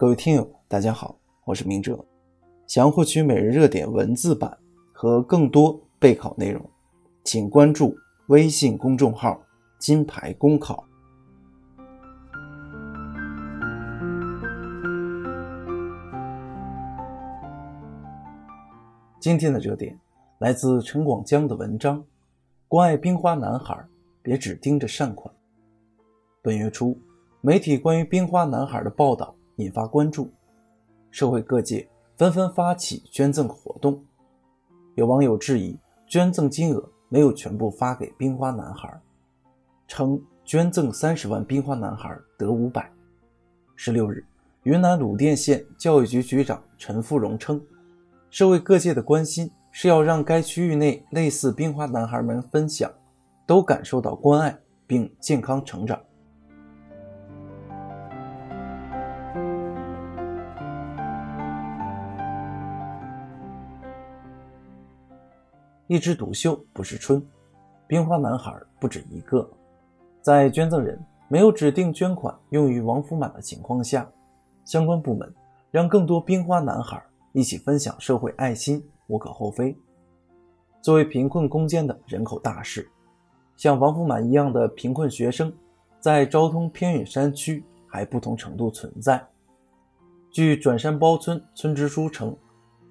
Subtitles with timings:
[0.00, 2.02] 各位听友，大家好，我是明哲。
[2.66, 4.56] 想要获取每日热点文字版
[4.94, 6.64] 和更多备考内容，
[7.22, 7.94] 请关注
[8.28, 9.38] 微信公众号
[9.78, 10.82] “金牌公考”。
[19.20, 20.00] 今天的热点
[20.38, 22.02] 来自陈广江的文章
[22.68, 23.78] ：“关爱冰花男孩，
[24.22, 25.30] 别只盯着善款。”
[26.40, 26.98] 本月初，
[27.42, 29.34] 媒体关于冰花男孩的报道。
[29.60, 30.30] 引发关注，
[31.10, 34.02] 社会各界纷纷发起捐赠活动。
[34.94, 39.00] 有网友质疑捐赠金额没有全部发给冰花男孩，
[39.86, 42.90] 称捐赠三十万冰花男孩得五百。
[43.76, 44.24] 十六日，
[44.64, 47.60] 云南鲁甸县教育局局长陈富荣称，
[48.30, 52.92] 社会各界的关心是要让该区域内类似冰花男孩们分享，
[53.46, 55.98] 都感受到关爱并健康成长。
[65.90, 67.20] 一枝独秀不是春，
[67.88, 69.50] 冰花男孩不止一个。
[70.22, 70.96] 在捐赠人
[71.26, 74.08] 没有指定捐款用于王福满的情况下，
[74.64, 75.34] 相关部门
[75.68, 77.02] 让更多冰花男孩
[77.32, 79.76] 一起分享社会爱心，无可厚非。
[80.80, 82.88] 作为贫困攻坚的人口大市，
[83.56, 85.52] 像王福满一样的贫困学生，
[85.98, 89.20] 在昭通偏远山区还不同程度存在。
[90.30, 92.36] 据转山包村村支书称，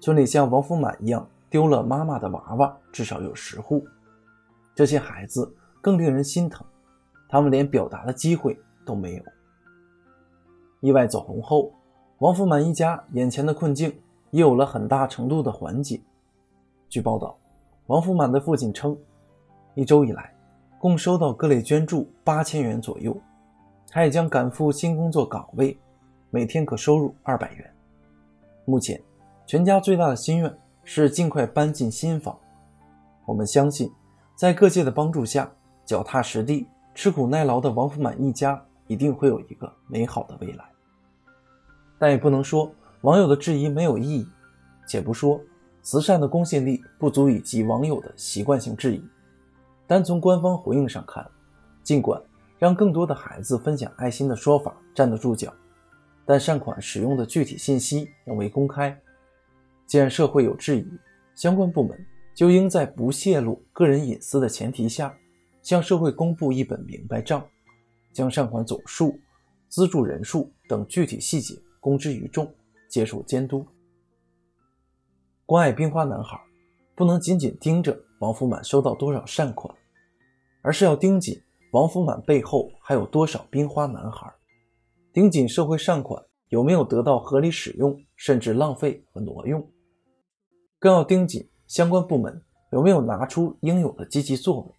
[0.00, 1.26] 村里像王福满一样。
[1.50, 3.84] 丢了妈妈的娃娃至少有十户，
[4.72, 6.64] 这些孩子更令人心疼，
[7.28, 8.56] 他们连表达的机会
[8.86, 9.22] 都没有。
[10.80, 11.72] 意外走红后，
[12.18, 13.92] 王福满一家眼前的困境
[14.30, 16.00] 也有了很大程度的缓解。
[16.88, 17.36] 据报道，
[17.88, 18.96] 王福满的父亲称，
[19.74, 20.32] 一周以来
[20.78, 23.20] 共收到各类捐助八千元左右，
[23.88, 25.76] 他也将赶赴新工作岗位，
[26.30, 27.74] 每天可收入二百元。
[28.64, 29.02] 目前，
[29.46, 30.58] 全家最大的心愿。
[30.92, 32.36] 是尽快搬进新房。
[33.24, 33.92] 我们相信，
[34.34, 35.48] 在各界的帮助下，
[35.86, 40.64] 脚踏实地、吃苦耐劳的王福满一家一定会有一个美好的未来。
[41.96, 44.26] 但也不能说网友的质疑没有意义。
[44.84, 45.40] 且不说
[45.80, 49.04] 慈善的公信力不足以及网友的习惯性质疑，
[49.86, 51.24] 单从官方回应上看，
[51.84, 52.20] 尽管
[52.58, 55.52] 让更多的孩子分享爱心的说法站得住脚，
[56.26, 59.00] 但善款使用的具体信息仍未公开。
[59.90, 60.86] 既然社会有质疑，
[61.34, 65.12] 相关部门就应在不泄露个人隐私的前提下，
[65.62, 67.44] 向社会公布一本明白账，
[68.12, 69.18] 将善款总数、
[69.68, 72.48] 资助人数等具体细节公之于众，
[72.88, 73.66] 接受监督。
[75.44, 76.40] 关爱冰花男孩，
[76.94, 79.74] 不能仅仅盯着王福满收到多少善款，
[80.62, 81.36] 而是要盯紧
[81.72, 84.32] 王福满背后还有多少冰花男孩，
[85.12, 89.68] 盯紧社会善款有没有得到合理使用，甚至浪费和挪用。
[90.80, 92.42] 更要盯紧相关部门
[92.72, 94.72] 有没有拿出应有的积极作为。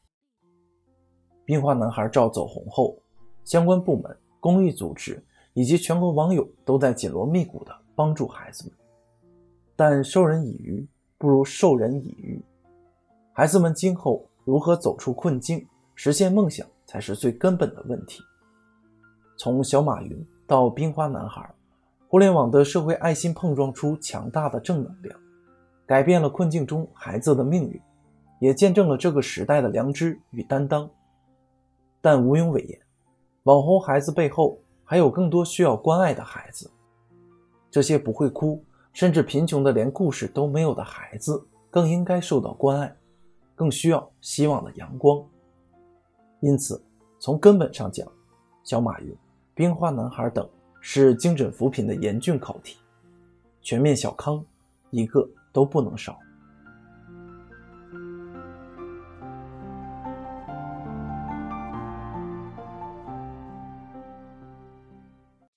[1.45, 2.97] 冰花男孩照走红后，
[3.44, 5.23] 相关部门、公益组织
[5.53, 8.73] 以及全国网友都在紧锣密鼓地帮助孩子们。
[9.75, 10.88] 但授人以鱼
[11.19, 12.44] 不如授人以渔，
[13.31, 15.63] 孩子们今后如何走出困境、
[15.94, 18.23] 实现梦想，才是最根本的问题。
[19.38, 21.47] 从小马云到冰花男孩，
[22.07, 25.19] 互联网的社会爱心碰撞出强大的正能量。
[25.86, 27.81] 改变了困境中孩子的命运，
[28.40, 30.90] 也见证了这个时代的良知与担当。
[32.02, 32.80] 但毋庸讳言，
[33.44, 36.72] 网红孩子背后还有更多需要关爱的孩子。
[37.69, 42.96] 这些不会哭，甚至贫穷的连故事都没有的孩子，更应该受到关爱，
[43.53, 45.24] 更需要希望的阳光。
[46.40, 46.84] 因此，
[47.19, 48.08] 从根本上讲，
[48.63, 49.16] 小马云、
[49.53, 50.50] 冰花男孩等
[50.80, 52.78] 是精准扶贫的严峻考题，
[53.62, 54.44] 全面小康
[54.90, 55.30] 一个。
[55.51, 56.19] 都不能少。